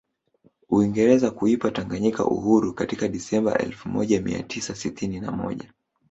Uingereza 0.69 1.31
kuipa 1.31 1.71
Tanganyika 1.71 2.25
uhuru 2.25 2.73
kamili 2.73 3.09
Disemba 3.09 3.57
elfu 3.57 3.89
moja 3.89 4.21
Mia 4.21 4.43
tisa 4.43 4.75
sitini 4.75 5.19
na 5.19 5.31
moja 5.31 5.73